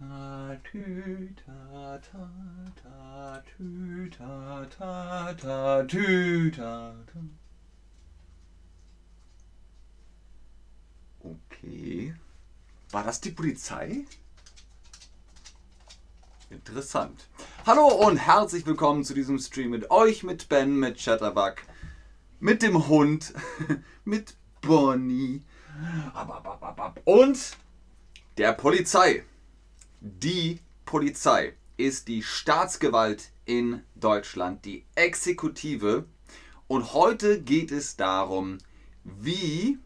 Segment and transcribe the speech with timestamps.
[0.00, 2.30] Tatü, ta, ta,
[2.82, 7.20] tatü, ta, ta, tatü, ta, ta.
[11.22, 12.14] Okay.
[12.90, 14.06] War das die Polizei?
[16.48, 17.28] Interessant.
[17.66, 21.56] Hallo und herzlich willkommen zu diesem Stream mit euch, mit Ben, mit Chatterbug,
[22.38, 23.34] mit dem Hund,
[24.06, 25.42] mit Bonnie
[27.04, 27.56] und
[28.38, 29.24] der Polizei.
[30.02, 36.06] Die Polizei ist die Staatsgewalt in Deutschland, die Exekutive.
[36.68, 38.56] Und heute geht es darum,
[39.04, 39.78] wie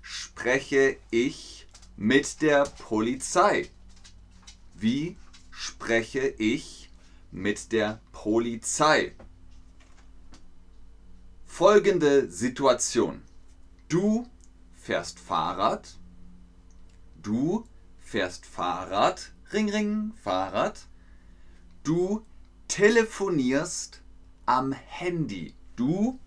[0.00, 3.70] spreche ich mit der Polizei?
[4.74, 5.16] Wie
[5.52, 6.90] spreche ich
[7.30, 9.14] mit der Polizei?
[11.46, 13.22] Folgende Situation.
[13.88, 14.26] Du
[14.74, 15.96] fährst Fahrrad.
[17.22, 17.64] Du
[18.00, 19.30] fährst Fahrrad.
[19.52, 20.80] Ring, ring, Fahrrad.
[21.82, 22.24] Du
[22.68, 24.00] telefonierst
[24.46, 25.54] am Handy.
[25.76, 26.18] Du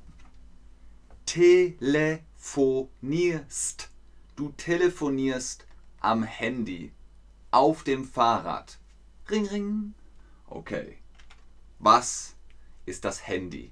[1.26, 3.90] telefonierst.
[4.36, 5.66] Du telefonierst
[6.02, 6.92] am Handy.
[7.50, 8.78] Auf dem Fahrrad.
[9.32, 9.96] Ring, ring.
[10.46, 11.00] Okay.
[11.80, 12.36] Was
[12.86, 13.72] ist das Handy?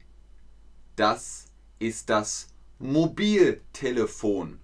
[0.95, 1.45] Das
[1.77, 2.47] ist das
[2.79, 4.59] Mobiltelefon.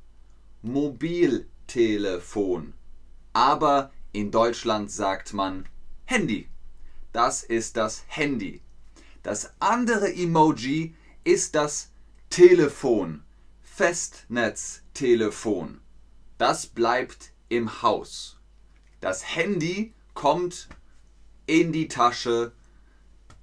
[0.63, 2.73] Mobiltelefon.
[3.33, 5.69] Aber in Deutschland sagt man
[6.05, 6.49] Handy.
[7.13, 8.61] Das ist das Handy.
[9.23, 11.91] Das andere Emoji ist das
[12.29, 13.23] Telefon.
[13.61, 15.79] Festnetztelefon.
[16.38, 18.38] Das bleibt im Haus.
[18.99, 20.69] Das Handy kommt
[21.45, 22.51] in die Tasche,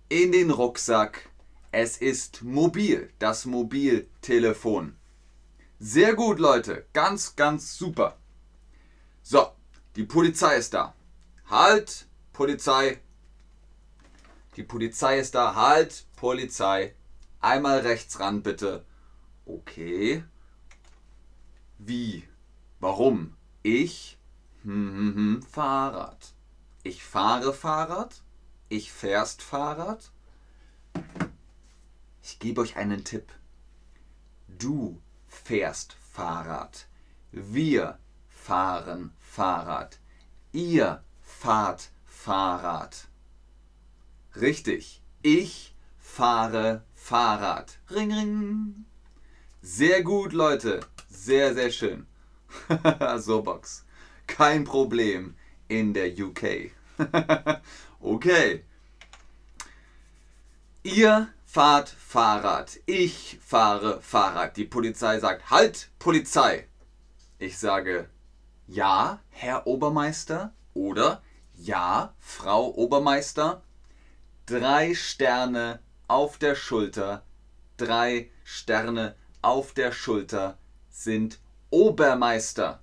[0.09, 1.31] in den Rucksack.
[1.73, 4.97] Es ist mobil, das Mobiltelefon.
[5.79, 6.87] Sehr gut, Leute.
[6.93, 8.17] Ganz, ganz super.
[9.23, 9.51] So,
[9.97, 10.95] die Polizei ist da.
[11.49, 13.01] Halt, Polizei.
[14.57, 15.55] Die Polizei ist da.
[15.55, 16.95] Halt, Polizei.
[17.41, 18.85] Einmal rechts ran, bitte.
[19.47, 20.23] Okay.
[21.79, 22.29] Wie?
[22.79, 23.37] Warum?
[23.63, 24.19] Ich?
[24.65, 26.35] Hm, hm, hm, Fahrrad.
[26.83, 28.23] Ich fahre Fahrrad.
[28.69, 30.11] Ich fährst Fahrrad.
[32.23, 33.33] Ich gebe euch einen Tipp.
[34.49, 36.87] Du fährst Fahrrad.
[37.31, 37.99] Wir
[38.47, 39.99] fahren Fahrrad.
[40.53, 43.09] Ihr fahrt Fahrrad.
[44.41, 45.03] Richtig.
[45.23, 47.81] Ich fahre Fahrrad.
[47.91, 48.85] Ring, ring.
[49.63, 50.79] Sehr gut, Leute.
[51.09, 52.07] Sehr, sehr schön.
[53.19, 53.85] so, Box.
[54.29, 55.35] Kein Problem
[55.67, 56.71] in der UK.
[58.01, 58.65] okay.
[60.85, 62.79] Ihr fahrt Fahrrad.
[62.87, 64.57] Ich fahre Fahrrad.
[64.57, 66.69] Die Polizei sagt, halt, Polizei.
[67.41, 68.09] Ich sage,
[68.67, 71.23] ja, Herr Obermeister oder
[71.55, 73.63] ja, Frau Obermeister.
[74.47, 77.23] Drei Sterne auf der Schulter,
[77.77, 80.59] drei Sterne auf der Schulter
[80.91, 81.41] sind
[81.71, 82.81] Obermeister.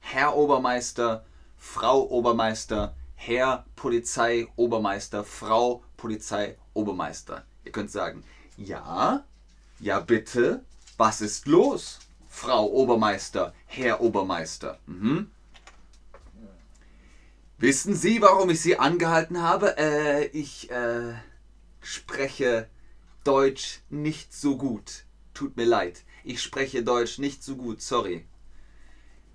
[0.00, 1.24] Herr Obermeister,
[1.56, 7.44] Frau Obermeister, Herr Polizei Obermeister, Frau Polizei Obermeister.
[7.64, 8.22] Ihr könnt sagen,
[8.56, 9.24] ja,
[9.80, 10.64] ja bitte,
[10.96, 11.98] was ist los?
[12.28, 14.78] Frau Obermeister, Herr Obermeister.
[14.86, 15.30] Mhm.
[17.56, 19.76] Wissen Sie, warum ich Sie angehalten habe?
[19.78, 21.14] Äh, ich äh,
[21.80, 22.68] spreche
[23.24, 25.04] Deutsch nicht so gut.
[25.34, 26.04] Tut mir leid.
[26.22, 27.82] Ich spreche Deutsch nicht so gut.
[27.82, 28.26] Sorry.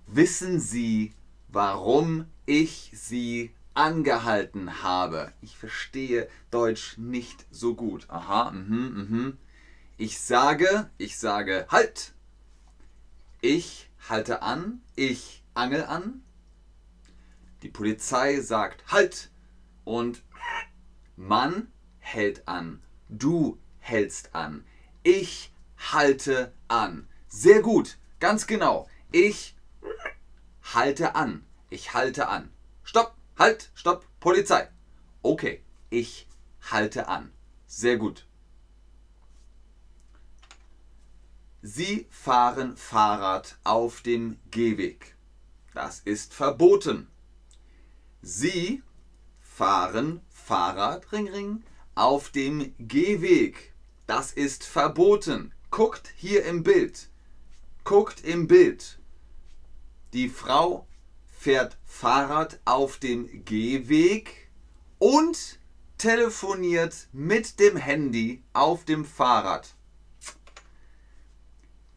[0.08, 1.14] Wissen Sie,
[1.50, 5.34] warum ich Sie angehalten habe?
[5.42, 8.06] Ich verstehe Deutsch nicht so gut.
[8.10, 9.38] Aha, mhm, mhm.
[9.98, 12.14] Ich sage, ich sage, halt!
[13.46, 16.24] Ich halte an, ich angel an.
[17.62, 19.32] Die Polizei sagt Halt
[19.84, 20.24] und
[21.18, 22.82] man hält an.
[23.10, 24.64] Du hältst an.
[25.04, 25.54] Ich
[25.92, 27.10] halte an.
[27.28, 28.88] Sehr gut, ganz genau.
[29.12, 29.58] Ich
[30.74, 31.46] halte an.
[31.70, 32.50] Ich halte an.
[32.86, 34.70] Stopp, halt, stopp, Polizei.
[35.22, 36.30] Okay, ich
[36.72, 37.34] halte an.
[37.68, 38.26] Sehr gut.
[41.66, 45.16] Sie fahren Fahrrad auf dem Gehweg.
[45.74, 47.08] Das ist verboten.
[48.22, 48.84] Sie
[49.40, 51.64] fahren Fahrrad, ring, ring,
[51.96, 53.74] auf dem Gehweg.
[54.08, 55.54] Das ist verboten.
[55.72, 57.08] Guckt hier im Bild.
[57.86, 59.00] Guckt im Bild.
[60.12, 60.86] Die Frau
[61.28, 64.50] fährt Fahrrad auf dem Gehweg
[65.00, 65.60] und
[65.98, 69.78] telefoniert mit dem Handy auf dem Fahrrad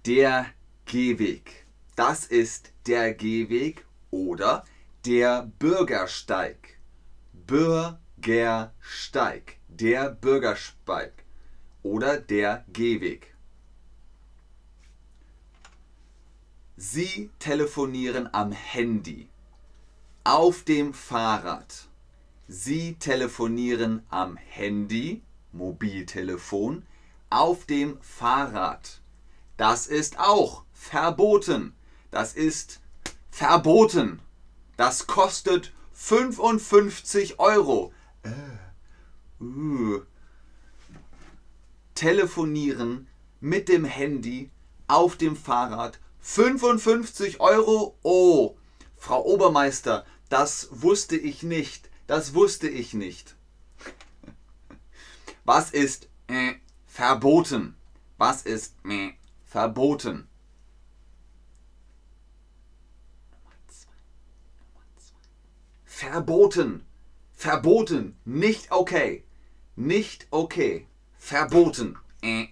[0.06, 0.46] der
[0.84, 1.66] Gehweg.
[1.96, 4.64] Das ist der Gehweg oder
[5.04, 6.78] der Bürgersteig.
[7.32, 9.58] Bürgersteig.
[9.66, 11.12] Der Bürgersteig.
[11.82, 13.34] Oder der Gehweg.
[16.76, 19.28] Sie telefonieren am Handy.
[20.22, 21.88] Auf dem Fahrrad.
[22.46, 26.86] Sie telefonieren am Handy, Mobiltelefon,
[27.28, 29.00] auf dem Fahrrad.
[29.56, 31.74] Das ist auch verboten.
[32.10, 32.80] Das ist
[33.30, 34.20] verboten.
[34.76, 37.92] Das kostet 55 Euro.
[38.22, 40.02] Äh, uh.
[41.94, 43.08] Telefonieren
[43.40, 44.50] mit dem Handy
[44.86, 47.96] auf dem Fahrrad 55 Euro?
[48.02, 48.56] Oh,
[48.96, 51.88] Frau Obermeister, das wusste ich nicht.
[52.06, 53.36] Das wusste ich nicht.
[55.44, 56.54] Was ist äh,
[56.86, 57.76] verboten?
[58.18, 59.12] Was ist äh,
[59.56, 60.28] verboten?
[65.86, 66.84] Verboten.
[67.32, 68.18] Verboten.
[68.26, 69.24] Nicht okay.
[69.74, 70.86] Nicht okay.
[71.16, 71.96] Verboten.
[72.20, 72.48] Äh.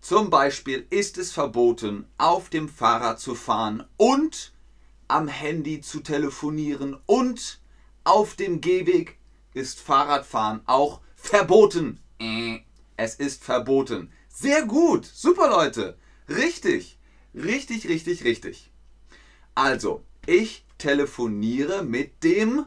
[0.00, 4.54] Zum Beispiel ist es verboten, auf dem Fahrrad zu fahren und
[5.06, 7.60] am Handy zu telefonieren und
[8.04, 9.18] auf dem Gehweg
[9.52, 12.00] ist Fahrradfahren auch verboten.
[12.18, 12.60] Äh,
[12.96, 14.10] es ist verboten.
[14.40, 15.04] Sehr gut.
[15.04, 15.98] Super Leute.
[16.28, 16.96] Richtig.
[17.34, 18.70] Richtig, richtig, richtig.
[19.56, 22.66] Also, ich telefoniere mit dem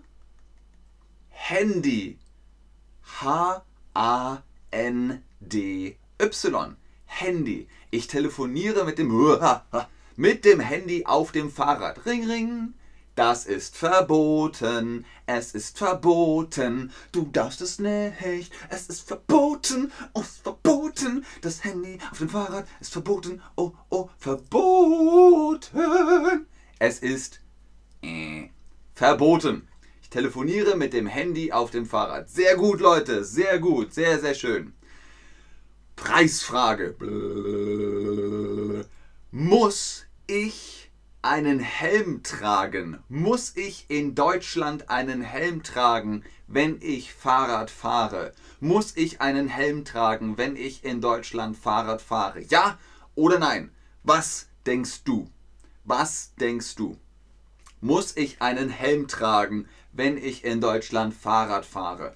[1.29, 2.19] Handy.
[3.21, 3.55] H-A-N-D-Y.
[7.05, 7.67] Handy.
[7.89, 9.09] Ich telefoniere mit dem
[10.17, 12.05] mit dem Handy auf dem Fahrrad.
[12.05, 12.73] Ring, ring.
[13.15, 15.05] Das ist verboten.
[15.25, 16.91] Es ist verboten.
[17.11, 18.51] Du darfst es nicht.
[18.69, 19.91] Es ist verboten.
[20.13, 21.25] Oh, ist verboten.
[21.41, 23.41] Das Handy auf dem Fahrrad ist verboten.
[23.57, 25.77] Oh, oh, verboten.
[26.79, 27.41] Es ist
[28.01, 28.47] äh,
[28.95, 29.67] verboten.
[30.01, 32.29] Ich telefoniere mit dem Handy auf dem Fahrrad.
[32.29, 33.25] Sehr gut, Leute.
[33.25, 33.93] Sehr gut.
[33.93, 34.73] Sehr, sehr schön.
[35.97, 36.95] Preisfrage.
[39.31, 40.80] Muss ich
[41.21, 43.03] einen Helm tragen?
[43.07, 48.33] Muss ich in Deutschland einen Helm tragen, wenn ich Fahrrad fahre?
[48.59, 52.41] Muss ich einen Helm tragen, wenn ich in Deutschland Fahrrad fahre?
[52.41, 52.79] Ja
[53.15, 53.71] oder nein?
[54.03, 55.29] Was denkst du?
[55.83, 56.97] Was denkst du?
[57.81, 62.15] Muss ich einen Helm tragen, wenn ich in Deutschland Fahrrad fahre?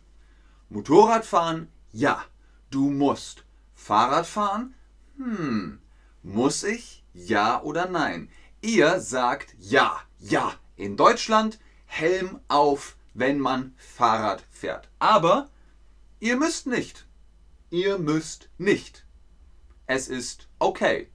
[0.70, 1.68] Motorradfahren?
[1.92, 2.24] Ja,
[2.72, 3.44] du musst.
[3.76, 4.74] Fahrradfahren?
[5.18, 5.80] Hm,
[6.24, 7.04] muss ich?
[7.14, 8.30] Ja oder nein?
[8.66, 10.56] Ihr sagt ja, ja.
[10.76, 14.90] In Deutschland Helm auf, wenn man Fahrrad fährt.
[14.98, 15.52] Aber
[16.20, 17.06] ihr müsst nicht.
[17.70, 19.06] Ihr müsst nicht.
[19.86, 21.12] Es ist okay.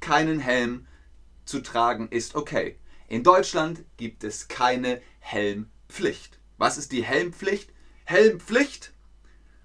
[0.00, 0.86] Keinen Helm
[1.46, 2.78] zu tragen ist okay.
[3.08, 6.38] In Deutschland gibt es keine Helmpflicht.
[6.58, 7.72] Was ist die Helmpflicht?
[8.04, 8.92] Helmpflicht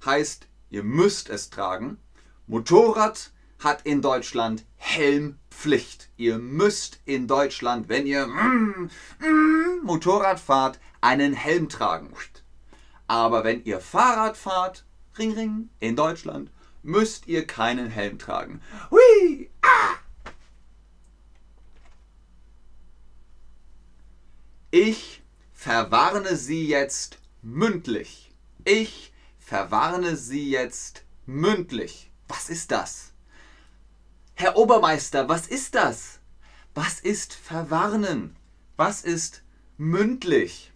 [0.05, 1.97] heißt, ihr müsst es tragen.
[2.47, 6.04] Motorrad hat in Deutschland Helmpflicht.
[6.17, 8.89] Ihr müsst in Deutschland, wenn ihr mm,
[9.19, 12.13] mm, Motorrad fahrt, einen Helm tragen.
[13.07, 14.85] Aber wenn ihr Fahrrad fahrt,
[15.17, 16.51] ring ring, in Deutschland,
[16.83, 18.61] müsst ihr keinen Helm tragen.
[18.91, 19.49] Hui!
[19.61, 19.95] Ah!
[24.71, 25.23] Ich
[25.53, 28.31] verwarne Sie jetzt mündlich.
[28.63, 32.11] Ich verwarne Sie jetzt mündlich.
[32.27, 33.13] Was ist das?
[34.37, 36.19] Herr Obermeister, was ist das?
[36.73, 38.35] Was ist verwarnen?
[38.75, 39.43] Was ist
[39.77, 40.73] mündlich?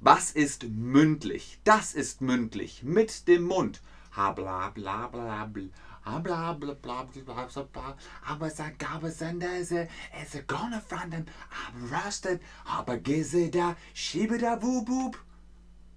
[0.00, 1.58] Was ist mündlich?
[1.64, 3.80] Das ist mündlich mit dem Mund.
[4.14, 5.68] Ha bla bla bla bla.
[6.04, 7.96] Bla bla bla bla bla bla
[8.26, 11.26] aber sag aber sendese es gonna fanden
[11.66, 15.18] aber rusted aber gese da schiebe da wubub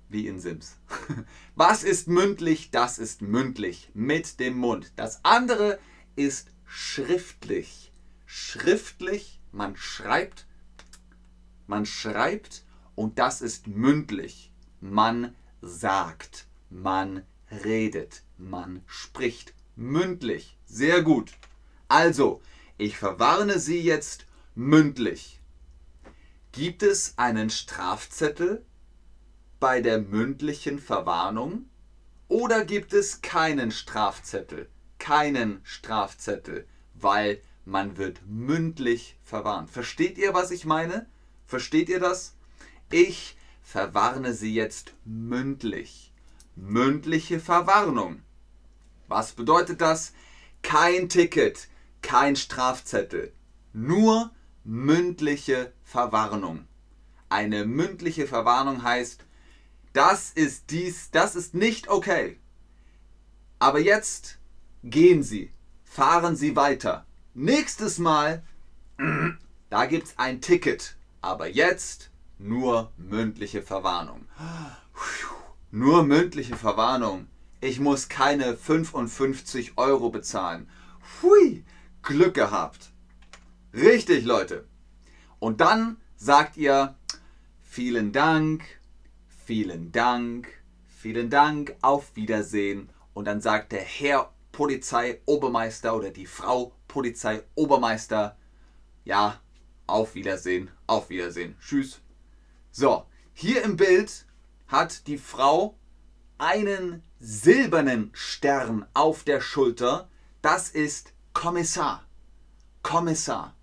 [0.07, 0.77] wie in Sims.
[1.55, 2.71] Was ist mündlich?
[2.71, 4.93] Das ist mündlich mit dem Mund.
[4.95, 5.79] Das andere
[6.15, 7.91] ist schriftlich.
[8.25, 10.45] Schriftlich, man schreibt,
[11.67, 12.63] man schreibt
[12.95, 14.53] und das ist mündlich.
[14.79, 17.25] Man sagt, man
[17.65, 19.53] redet, man spricht.
[19.75, 20.57] Mündlich.
[20.65, 21.33] Sehr gut.
[21.89, 22.41] Also,
[22.77, 24.25] ich verwarne Sie jetzt
[24.55, 25.41] mündlich.
[26.53, 28.65] Gibt es einen Strafzettel
[29.59, 31.65] bei der mündlichen Verwarnung?
[32.29, 34.69] Oder gibt es keinen Strafzettel?
[35.01, 39.71] Keinen Strafzettel, weil man wird mündlich verwarnt.
[39.71, 41.07] Versteht ihr, was ich meine?
[41.47, 42.35] Versteht ihr das?
[42.91, 46.13] Ich verwarne sie jetzt mündlich.
[46.55, 48.21] Mündliche Verwarnung.
[49.07, 50.13] Was bedeutet das?
[50.61, 51.67] Kein Ticket,
[52.03, 53.33] kein Strafzettel,
[53.73, 54.29] nur
[54.63, 56.67] mündliche Verwarnung.
[57.27, 59.25] Eine mündliche Verwarnung heißt,
[59.93, 62.37] Das ist dies, das ist nicht okay.
[63.57, 64.37] Aber jetzt
[64.83, 65.51] gehen Sie,
[65.83, 67.05] fahren Sie weiter.
[67.33, 68.43] Nächstes Mal,
[69.69, 70.95] da gibt es ein Ticket.
[71.21, 72.09] Aber jetzt
[72.39, 74.25] nur mündliche Verwarnung.
[75.69, 77.27] Nur mündliche Verwarnung.
[77.61, 80.67] Ich muss keine 55 Euro bezahlen.
[81.21, 81.63] Hui,
[82.01, 82.91] Glück gehabt.
[83.73, 84.65] Richtig, Leute.
[85.39, 86.95] Und dann sagt ihr,
[87.61, 88.63] vielen Dank,
[89.45, 90.47] vielen Dank,
[90.87, 92.89] vielen Dank, auf Wiedersehen.
[93.13, 98.37] Und dann sagt der Herr Polizeiobermeister oder die Frau Polizeiobermeister,
[99.05, 99.39] ja,
[99.87, 102.01] auf Wiedersehen, auf Wiedersehen, tschüss.
[102.71, 104.25] So, hier im Bild
[104.67, 105.77] hat die Frau
[106.37, 110.09] einen silbernen Stern auf der Schulter.
[110.41, 112.03] Das ist Kommissar.
[112.81, 113.55] Kommissar.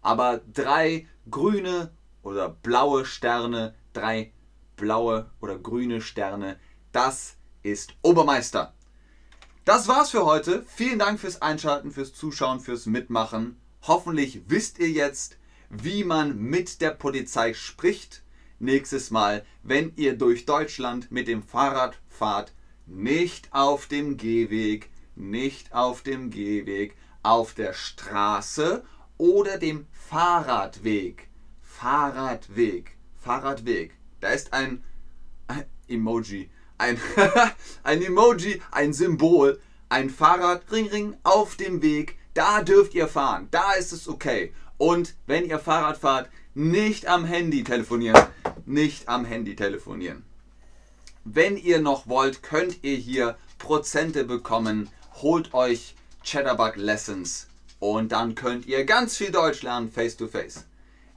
[0.00, 1.92] Aber drei grüne
[2.22, 4.32] oder blaue Sterne, drei
[4.76, 6.58] blaue oder grüne Sterne,
[6.92, 8.75] das ist Obermeister.
[9.66, 10.64] Das war's für heute.
[10.68, 13.56] Vielen Dank fürs Einschalten, fürs Zuschauen, fürs Mitmachen.
[13.82, 15.38] Hoffentlich wisst ihr jetzt,
[15.70, 18.22] wie man mit der Polizei spricht.
[18.60, 22.52] Nächstes Mal, wenn ihr durch Deutschland mit dem Fahrrad fahrt,
[22.86, 26.94] nicht auf dem Gehweg, nicht auf dem Gehweg,
[27.24, 28.84] auf der Straße
[29.18, 31.28] oder dem Fahrradweg.
[31.60, 33.96] Fahrradweg, Fahrradweg.
[34.20, 34.84] Da ist ein,
[35.88, 37.00] Emoji, ein,
[37.82, 42.16] ein Emoji, ein Symbol, ein Fahrrad, Ring, Ring, auf dem Weg.
[42.34, 44.52] Da dürft ihr fahren, da ist es okay.
[44.78, 48.20] Und wenn ihr Fahrrad fahrt, nicht am Handy telefonieren.
[48.66, 50.24] Nicht am Handy telefonieren.
[51.24, 54.88] Wenn ihr noch wollt, könnt ihr hier Prozente bekommen.
[55.22, 57.46] Holt euch Chatterbug Lessons
[57.78, 60.64] und dann könnt ihr ganz viel Deutsch lernen face to face.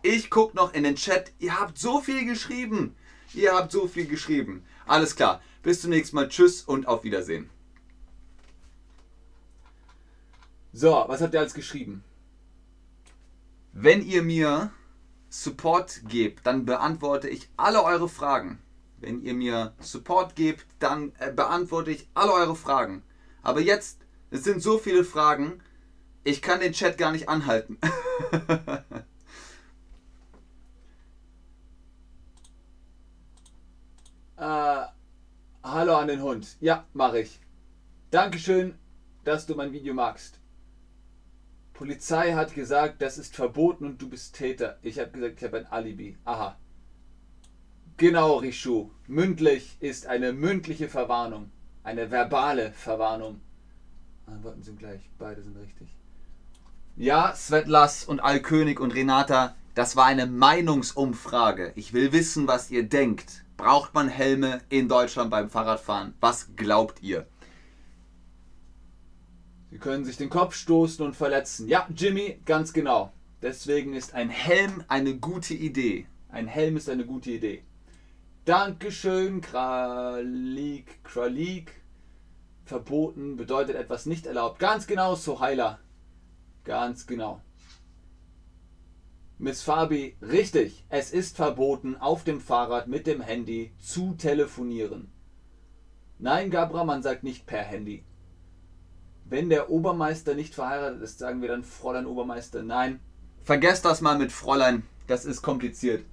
[0.02, 1.32] Ich gucke noch in den Chat.
[1.40, 2.96] Ihr habt so viel geschrieben.
[3.34, 4.64] Ihr habt so viel geschrieben.
[4.88, 5.42] Alles klar.
[5.62, 6.30] Bis zum nächsten Mal.
[6.30, 7.50] Tschüss und auf Wiedersehen.
[10.72, 12.04] So, was habt ihr alles geschrieben?
[13.74, 14.72] Wenn ihr mir
[15.30, 18.60] Support gebt, dann beantworte ich alle eure Fragen.
[18.98, 23.04] Wenn ihr mir Support gebt, dann äh, beantworte ich alle eure Fragen.
[23.42, 24.00] Aber jetzt,
[24.32, 25.62] es sind so viele Fragen,
[26.24, 27.78] ich kann den Chat gar nicht anhalten.
[34.38, 34.86] äh,
[35.72, 36.58] hallo an den Hund.
[36.60, 37.40] Ja, mache ich.
[38.12, 38.76] Dankeschön,
[39.24, 40.40] dass du mein Video magst.
[41.74, 44.78] Polizei hat gesagt, das ist verboten und du bist Täter.
[44.82, 46.18] Ich habe gesagt, ich habe ein Alibi.
[46.26, 46.58] Aha.
[47.98, 48.90] Genau, Rishu.
[49.08, 51.52] Mündlich ist eine mündliche Verwarnung.
[51.84, 53.42] Eine verbale Verwarnung.
[54.26, 55.10] Antworten sind gleich.
[55.18, 55.88] Beide sind richtig.
[56.96, 61.72] Ja, Svetlas und Alkönig und Renata, das war eine Meinungsumfrage.
[61.76, 63.46] Ich will wissen, was ihr denkt.
[63.60, 66.14] Braucht man Helme in Deutschland beim Fahrradfahren?
[66.22, 67.28] Was glaubt ihr?
[69.70, 71.68] Sie können sich den Kopf stoßen und verletzen.
[71.68, 73.12] Ja, Jimmy, ganz genau.
[73.42, 76.08] Deswegen ist ein Helm eine gute Idee.
[76.30, 77.66] Ein Helm ist eine gute Idee.
[78.46, 81.82] Dankeschön, Kralik, Kralik.
[82.64, 84.60] Verboten bedeutet etwas nicht erlaubt.
[84.60, 85.80] Ganz genau, Sohaila.
[86.64, 87.42] Ganz genau.
[89.42, 90.86] Miss Fabi, richtig.
[90.90, 95.14] Es ist verboten, auf dem Fahrrad mit dem Handy zu telefonieren.
[96.18, 98.04] Nein, Gabra, man sagt nicht per Handy.
[99.24, 102.64] Wenn der Obermeister nicht verheiratet ist, sagen wir dann Fräulein Obermeister.
[102.64, 103.00] Nein.
[103.42, 104.84] Vergesst das mal mit Fräulein.
[105.08, 106.04] Das ist kompliziert.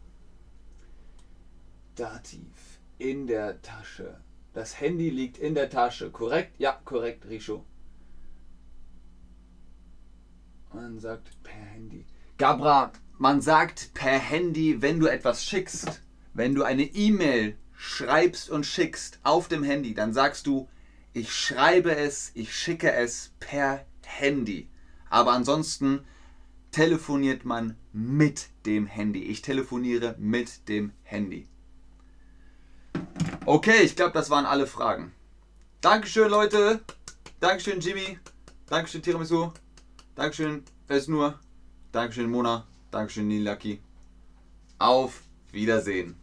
[1.97, 2.79] Dativ.
[2.99, 4.21] In der Tasche.
[4.55, 6.13] Das Handy liegt in der Tasche.
[6.13, 6.61] Korrekt?
[6.61, 7.65] Ja, korrekt, Richo.
[10.73, 12.07] Man sagt per Handy.
[12.39, 16.03] Gabra, man sagt per Handy, wenn du etwas schickst.
[16.35, 20.69] Wenn du eine E-Mail schreibst und schickst auf dem Handy, dann sagst du
[21.17, 24.69] ich schreibe es, ich schicke es per Handy.
[25.09, 26.05] Aber ansonsten
[26.73, 29.23] telefoniert man mit dem Handy.
[29.23, 31.49] Ich telefoniere mit dem Handy.
[33.47, 35.15] Okay, ich glaube, das waren alle Fragen.
[35.81, 36.81] Dankeschön, Leute.
[37.41, 38.19] Dankeschön, Jimmy.
[38.67, 39.53] Dankeschön, Tiramisu.
[40.17, 41.41] Dankeschön, Esnur.
[41.93, 42.67] Dankeschön, Mona.
[42.91, 43.81] Dankeschön, Nilaki.
[44.79, 46.17] Auf Wiedersehen.